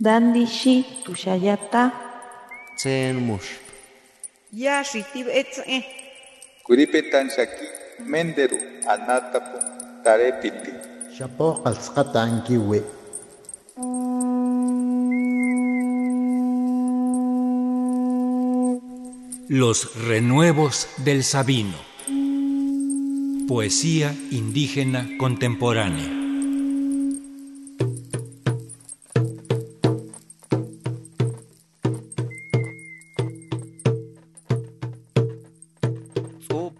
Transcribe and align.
Dandishi 0.00 0.84
tushayata. 1.04 1.92
Tsen 2.76 3.16
mush. 3.22 3.62
Yashitib 4.52 5.28
etze. 5.30 5.84
Kuripetan 6.66 7.30
shaki 7.30 7.66
menderu 8.02 8.58
anatapu 8.90 9.58
tarepiti. 10.02 10.72
Shapo 11.16 11.62
qalsqata 11.62 12.22
ankiwi. 12.26 12.82
Los 19.48 19.94
renuevos 20.08 20.88
del 21.04 21.22
Sabino. 21.22 21.78
Poesía 23.46 24.12
indígena 24.32 25.06
contemporánea. 25.18 26.23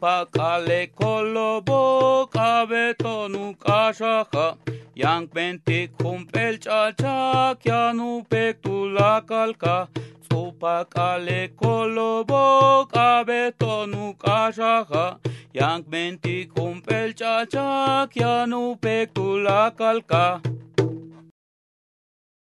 Supakale 0.04 0.92
kolobo 0.92 2.28
kabeto 2.28 3.24
nu 3.32 3.56
kashaha 3.56 4.52
yang 4.92 5.24
pentik 5.32 5.96
humpel 5.96 6.60
chacha 6.60 7.56
kyanu 7.56 8.20
pektu 8.28 8.92
la 8.92 9.24
kalka 9.24 9.88
Supakale 10.28 11.56
kolobo 11.56 12.84
kabeto 12.84 13.88
nu 13.88 14.12
kashaha 14.20 15.16
yang 15.56 15.80
pentik 15.88 16.52
humpel 16.52 17.16
chacha 17.16 18.04
kyanu 18.12 18.76
pektu 18.76 19.40
la 19.40 19.72
kalka 19.72 20.44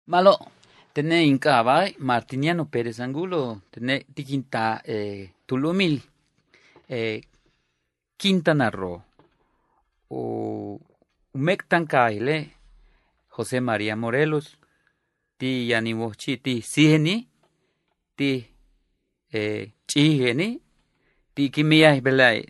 Malo, 0.09 0.33
tené 0.95 1.29
inca 1.29 1.61
vai 1.61 1.93
Martiniano 1.99 2.65
Pérez 2.65 2.99
Angulo, 2.99 3.61
tené 3.69 4.01
tiquinta 4.15 4.81
eh, 4.81 5.29
Tulumil, 5.45 6.01
eh, 6.89 7.21
Quintana 8.17 8.69
Roo, 8.69 9.03
o 10.09 10.79
Umectan 11.33 11.85
Kaile, 11.85 12.53
José 13.27 13.61
María 13.61 13.95
Morelos, 13.95 14.57
ti 15.37 15.67
Yaniwochi, 15.67 16.37
ti 16.37 16.61
Siheni, 16.61 17.29
ti 18.15 18.47
eh, 19.31 19.73
Chiheni, 19.87 20.61
ti 21.33 21.51
Belay, 22.01 22.45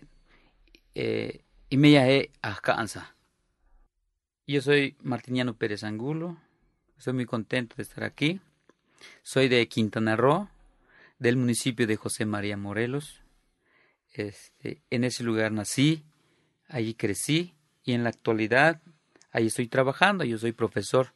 eh, 0.94 1.42
Imia 1.70 2.08
e 2.10 2.32
Ascanza. 2.42 3.16
Yo 4.48 4.62
soy 4.62 4.96
Martiniano 5.02 5.56
Pérez 5.56 5.84
Angulo, 5.84 6.38
Estoy 6.98 7.14
muy 7.14 7.26
contento 7.26 7.76
de 7.76 7.84
estar 7.84 8.04
aquí. 8.04 8.40
Soy 9.22 9.50
de 9.50 9.68
Quintana 9.68 10.16
Roo, 10.16 10.50
del 11.20 11.36
municipio 11.36 11.86
de 11.86 11.98
José 11.98 12.26
María 12.26 12.58
Morelos. 12.58 13.22
Este, 14.18 14.82
en 14.90 15.04
ese 15.04 15.24
lugar 15.24 15.52
nací, 15.52 16.06
allí 16.70 16.94
crecí 16.94 17.54
y 17.84 17.92
en 17.92 18.04
la 18.04 18.10
actualidad 18.10 18.82
ahí 19.32 19.48
estoy 19.48 19.68
trabajando. 19.68 20.24
Yo 20.24 20.38
soy 20.38 20.54
profesor. 20.54 21.14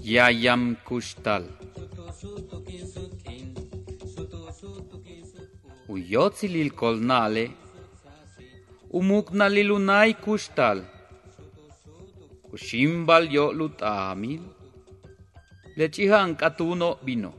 Yayam 0.00 0.76
Kushtal. 0.84 1.58
Uyotzilil 5.88 6.74
kolnale, 6.74 7.56
umuknalilunay 8.90 10.14
kushtal. 10.14 10.84
Kushimbal 12.48 13.28
yo 13.32 13.52
lutamil, 13.52 14.40
lechihan 15.76 16.36
katuno 16.36 16.96
vino. 17.04 17.32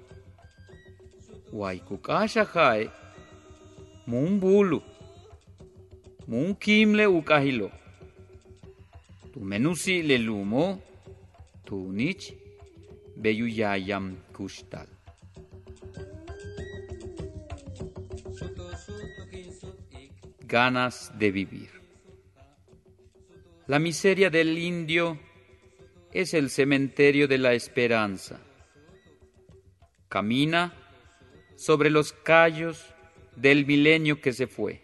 Waikukasha 1.53 2.45
jae, 2.53 2.89
mun 4.07 4.39
bulu, 4.39 4.81
mun 6.27 6.55
kimle 6.55 7.05
ukahilo. 7.05 7.71
Tu 9.33 9.39
menusi 9.39 10.01
le 10.03 10.17
lumo, 10.17 10.79
tu 11.65 11.75
nich, 11.91 12.33
Beyuyayam 13.17 14.15
Kushtal. 14.33 14.98
Ganas 20.49 21.17
de 21.17 21.31
vivir. 21.31 21.69
La 23.67 23.79
miseria 23.79 24.29
del 24.29 24.57
indio 24.57 25.17
es 26.11 26.33
el 26.33 26.49
cementerio 26.49 27.27
de 27.27 27.37
la 27.37 27.53
esperanza. 27.53 28.41
Camina 30.09 30.73
sobre 31.55 31.89
los 31.89 32.11
callos 32.11 32.93
del 33.35 33.65
milenio 33.65 34.19
que 34.19 34.33
se 34.33 34.47
fue. 34.47 34.81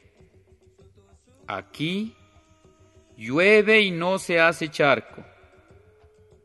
Aquí 1.48 2.16
llueve 3.18 3.82
y 3.82 3.92
no 3.92 4.20
se 4.20 4.40
hace 4.40 4.70
charco, 4.70 5.26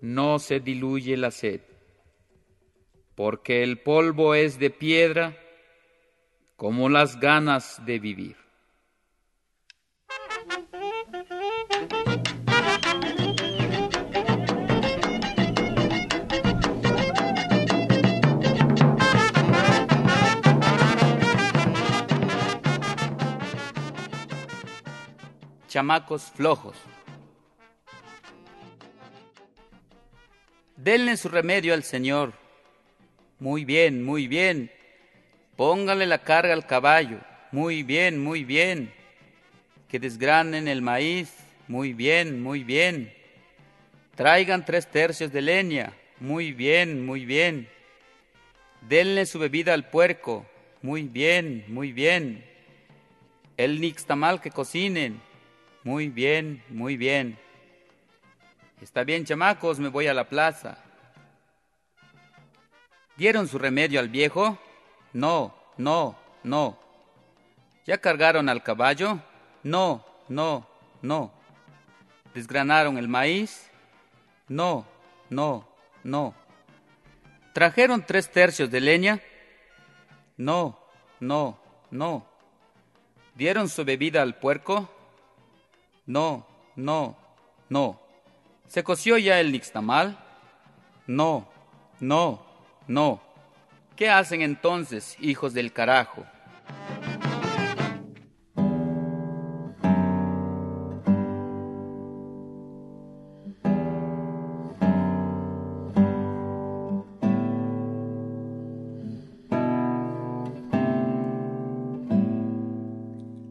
no 0.01 0.41
se 0.41 0.59
diluye 0.59 1.17
la 1.17 1.31
sed 1.31 1.61
porque 3.21 3.63
el 3.63 3.77
polvo 3.77 4.35
es 4.35 4.59
de 4.59 4.71
piedra 4.71 5.37
como 6.57 6.89
las 6.89 7.21
ganas 7.21 7.85
de 7.85 7.99
vivir. 7.99 8.37
Chamacos 25.71 26.25
flojos. 26.25 26.77
Denle 30.77 31.17
su 31.17 31.31
remedio 31.31 31.73
al 31.73 31.85
Señor 31.85 32.35
muy 33.41 33.65
bien, 33.65 34.05
muy 34.05 34.29
bien. 34.29 34.71
Póngale 35.57 36.07
la 36.07 36.19
carga 36.19 36.53
al 36.53 36.67
caballo. 36.67 37.21
Muy 37.53 37.83
bien, 37.83 38.23
muy 38.23 38.45
bien. 38.45 38.93
Que 39.89 39.99
desgranen 39.99 40.69
el 40.69 40.83
maíz. 40.83 41.35
Muy 41.67 41.95
bien, 41.95 42.43
muy 42.43 42.63
bien. 42.65 43.13
Traigan 44.15 44.67
tres 44.67 44.87
tercios 44.91 45.33
de 45.33 45.41
leña. 45.41 45.95
Muy 46.21 46.53
bien, 46.53 47.07
muy 47.07 47.25
bien. 47.25 47.67
Denle 48.87 49.25
su 49.25 49.39
bebida 49.39 49.73
al 49.73 49.89
puerco. 49.89 50.45
Muy 50.83 51.05
bien, 51.05 51.65
muy 51.69 51.93
bien. 51.93 52.45
El 53.57 53.81
nixtamal 53.81 54.43
que 54.43 54.51
cocinen. 54.51 55.19
Muy 55.83 56.09
bien, 56.11 56.63
muy 56.69 56.99
bien. 56.99 57.39
Está 58.83 59.03
bien, 59.03 59.25
chamacos, 59.25 59.79
me 59.79 59.89
voy 59.89 60.09
a 60.09 60.15
la 60.15 60.29
plaza. 60.29 60.77
¿Dieron 63.17 63.49
su 63.49 63.59
remedio 63.59 63.99
al 63.99 64.11
viejo? 64.11 64.59
No, 65.15 65.55
no, 65.79 66.19
no. 66.43 66.79
¿Ya 67.87 67.99
cargaron 67.99 68.51
al 68.51 68.63
caballo? 68.63 69.21
No, 69.63 70.05
no, 70.29 70.67
no. 71.01 71.33
¿Desgranaron 72.35 72.99
el 72.99 73.09
maíz? 73.09 73.71
No, 74.49 74.87
no, 75.31 75.67
no. 76.05 76.35
¿Trajeron 77.55 78.05
tres 78.05 78.31
tercios 78.31 78.71
de 78.71 78.81
leña? 78.81 79.21
No, 80.37 80.79
no, 81.21 81.59
no. 81.91 82.27
¿Dieron 83.35 83.71
su 83.71 83.85
bebida 83.85 84.21
al 84.21 84.39
puerco? 84.39 84.91
No, 86.11 86.45
no, 86.75 87.17
no. 87.69 88.01
¿Se 88.67 88.83
coció 88.83 89.17
ya 89.17 89.39
el 89.39 89.53
nixtamal? 89.53 90.19
No, 91.07 91.47
no, 92.01 92.45
no. 92.89 93.21
¿Qué 93.95 94.11
hacen 94.11 94.43
entonces, 94.43 95.17
hijos 95.21 95.55
del 95.55 95.73
carajo? 95.73 96.27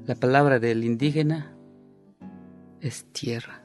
La 0.05 0.15
palabra 0.15 0.59
del 0.59 0.83
indígena 0.83 1.55
es 2.81 3.05
tierra, 3.11 3.63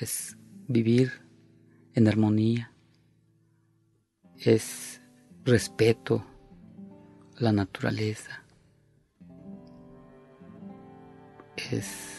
es 0.00 0.36
vivir 0.68 1.12
en 1.94 2.08
armonía, 2.08 2.72
es 4.38 5.00
respeto 5.44 6.24
a 7.36 7.42
la 7.42 7.52
naturaleza, 7.52 8.44
es 11.70 12.14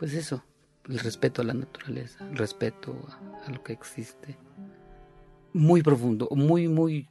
pues 0.00 0.14
eso, 0.14 0.42
el 0.88 0.98
respeto 0.98 1.42
a 1.42 1.44
la 1.44 1.52
naturaleza, 1.52 2.26
el 2.26 2.38
respeto 2.38 2.96
a, 3.44 3.50
lo 3.50 3.62
que 3.62 3.74
existe. 3.74 4.38
Muy 5.52 5.82
profundo, 5.82 6.26
muy, 6.30 6.68
muy, 6.68 7.06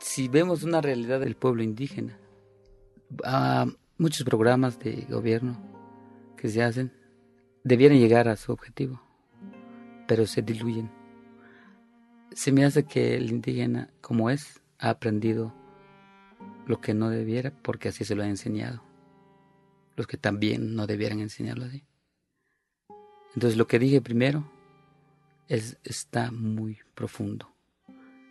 si 0.00 0.28
vemos 0.28 0.62
una 0.62 0.82
realidad 0.82 1.20
del 1.20 1.34
pueblo 1.34 1.62
indígena, 1.62 2.18
a 3.24 3.64
muchos 4.00 4.24
programas 4.24 4.78
de 4.78 5.06
gobierno 5.10 5.60
que 6.38 6.48
se 6.48 6.62
hacen 6.62 6.90
debieran 7.64 7.98
llegar 7.98 8.28
a 8.28 8.36
su 8.36 8.50
objetivo, 8.50 8.98
pero 10.08 10.26
se 10.26 10.40
diluyen. 10.40 10.90
Se 12.32 12.50
me 12.50 12.64
hace 12.64 12.84
que 12.84 13.16
el 13.16 13.30
indígena, 13.30 13.90
como 14.00 14.30
es, 14.30 14.62
ha 14.78 14.88
aprendido 14.88 15.54
lo 16.66 16.80
que 16.80 16.94
no 16.94 17.10
debiera 17.10 17.50
porque 17.50 17.90
así 17.90 18.06
se 18.06 18.14
lo 18.14 18.22
ha 18.22 18.26
enseñado. 18.26 18.82
Los 19.96 20.06
que 20.06 20.16
también 20.16 20.74
no 20.74 20.86
debieran 20.86 21.20
enseñarlo 21.20 21.66
así. 21.66 21.84
Entonces 23.34 23.58
lo 23.58 23.66
que 23.66 23.78
dije 23.78 24.00
primero 24.00 24.50
es, 25.46 25.76
está 25.84 26.30
muy 26.30 26.78
profundo. 26.94 27.52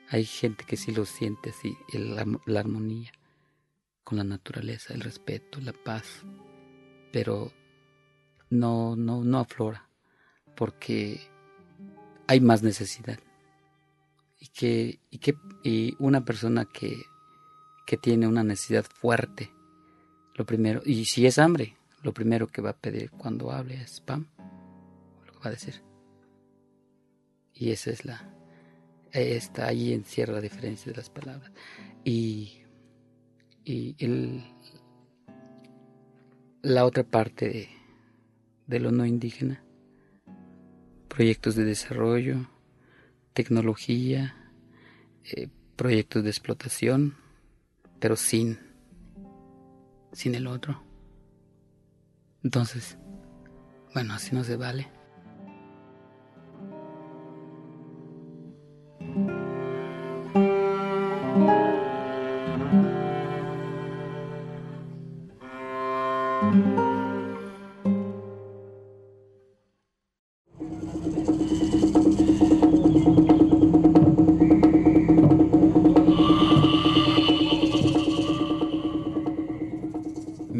Hay 0.09 0.25
gente 0.25 0.65
que 0.65 0.77
sí 0.77 0.91
lo 0.91 1.05
siente 1.05 1.51
así, 1.51 1.77
la 1.93 2.59
armonía 2.59 3.11
con 4.09 4.17
la 4.17 4.23
naturaleza, 4.23 4.95
el 4.95 5.01
respeto, 5.01 5.61
la 5.61 5.71
paz, 5.71 6.23
pero 7.13 7.53
no, 8.49 8.95
no, 8.95 9.23
no 9.23 9.37
aflora, 9.37 9.87
porque 10.55 11.21
hay 12.25 12.39
más 12.39 12.63
necesidad. 12.63 13.19
Y 14.39 14.47
que, 14.47 14.99
y 15.11 15.19
que 15.19 15.35
y 15.63 15.95
una 15.99 16.25
persona 16.25 16.65
que, 16.65 17.03
que 17.85 17.97
tiene 17.97 18.25
una 18.25 18.43
necesidad 18.43 18.83
fuerte, 18.83 19.51
lo 20.33 20.43
primero, 20.43 20.81
y 20.83 21.05
si 21.05 21.27
es 21.27 21.37
hambre, 21.37 21.77
lo 22.01 22.11
primero 22.11 22.47
que 22.47 22.63
va 22.63 22.71
a 22.71 22.77
pedir 22.77 23.11
cuando 23.11 23.51
hable 23.51 23.75
es 23.75 24.01
pan, 24.01 24.27
lo 25.23 25.33
que 25.33 25.39
va 25.39 25.47
a 25.49 25.51
decir. 25.51 25.83
Y 27.53 27.69
esa 27.69 27.91
es 27.91 28.05
la, 28.05 28.27
está 29.11 29.67
ahí 29.67 29.93
encierra 29.93 30.33
la 30.33 30.41
diferencia 30.41 30.91
de 30.91 30.97
las 30.97 31.11
palabras. 31.11 31.51
Y, 32.03 32.63
y 33.69 33.95
el, 33.99 34.43
la 36.63 36.85
otra 36.85 37.03
parte 37.03 37.69
de, 38.65 38.79
lo 38.79 38.91
no 38.91 39.05
indígena, 39.05 39.63
proyectos 41.07 41.55
de 41.55 41.65
desarrollo, 41.65 42.49
tecnología, 43.33 44.51
eh, 45.23 45.49
proyectos 45.75 46.23
de 46.23 46.31
explotación, 46.31 47.15
pero 47.99 48.15
sin, 48.15 48.57
sin 50.13 50.33
el 50.33 50.47
otro. 50.47 50.83
Entonces, 52.43 52.97
bueno, 53.93 54.15
así 54.15 54.33
no 54.33 54.43
se 54.43 54.55
vale. 54.55 54.87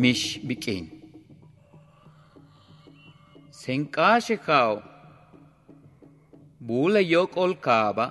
Mish 0.09 0.49
bikin. 0.49 0.83
Senkashe 3.51 4.37
kao. 4.47 4.75
Bula 6.67 7.01
yok 7.13 7.37
ol 7.37 7.53
kaba. 7.65 8.07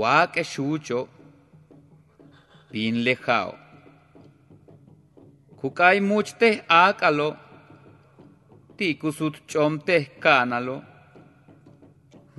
Wake 0.00 0.42
shucho. 0.52 1.00
Bin 2.72 2.94
lejao. 3.04 3.54
Kukai 5.58 5.98
muchte 6.08 6.50
akalo. 6.68 7.30
Tikusut 8.76 9.36
chomte 9.50 9.96
kanalo. 10.22 10.76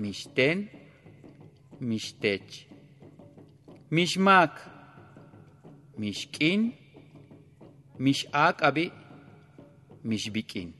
Mishten. 0.01 0.57
Mishtech. 1.89 2.51
Mishmak. 3.95 4.53
Mishkin. 5.99 6.84
Mish 7.97 8.27
aqabi 8.31 8.91
mish 10.03 10.31
bikin. 10.31 10.73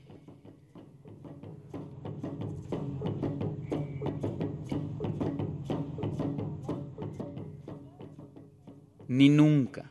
Ni 9.08 9.28
nunca. 9.28 9.90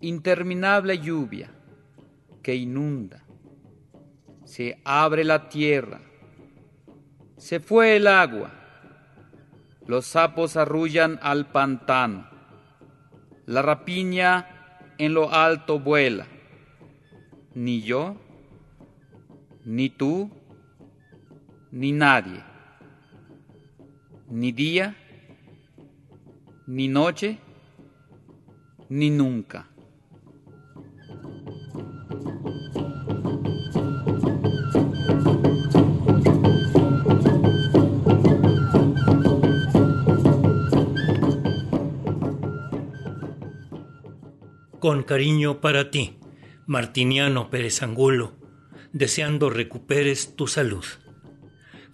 Interminable 0.00 0.98
lluvia 0.98 1.50
que 2.42 2.54
inunda. 2.54 3.22
Se 4.44 4.80
abre 4.84 5.24
la 5.24 5.48
tierra. 5.48 6.00
Se 7.36 7.60
fue 7.60 7.96
el 7.96 8.06
agua. 8.06 8.50
Los 9.86 10.06
sapos 10.06 10.56
arrullan 10.56 11.18
al 11.22 11.50
pantano. 11.50 12.28
La 13.46 13.60
rapiña 13.60 14.53
en 14.98 15.14
lo 15.14 15.32
alto 15.32 15.78
vuela. 15.78 16.26
Ni 17.54 17.82
yo, 17.82 18.16
ni 19.64 19.88
tú, 19.88 20.30
ni 21.70 21.92
nadie. 21.92 22.42
Ni 24.30 24.52
día, 24.52 24.96
ni 26.66 26.88
noche, 26.88 27.38
ni 28.88 29.10
nunca. 29.10 29.68
Con 44.84 45.02
cariño 45.02 45.62
para 45.62 45.90
ti, 45.90 46.18
Martiniano 46.66 47.48
Pérez 47.48 47.82
Angulo, 47.82 48.34
deseando 48.92 49.48
recuperes 49.48 50.36
tu 50.36 50.46
salud. 50.46 50.84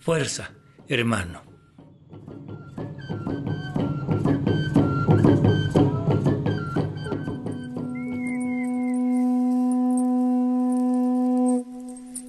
Fuerza, 0.00 0.54
hermano. 0.88 1.42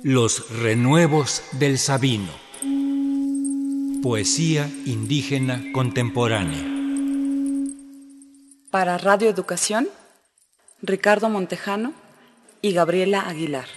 Los 0.04 0.48
renuevos 0.60 1.42
del 1.54 1.80
Sabino. 1.80 2.30
Poesía 4.04 4.70
indígena 4.86 5.64
contemporánea. 5.74 6.68
Para 8.70 9.00
Radio 9.00 9.28
Educación 9.28 9.88
Ricardo 10.84 11.30
Montejano 11.30 11.94
y 12.64 12.74
Gabriela 12.74 13.22
Aguilar. 13.22 13.68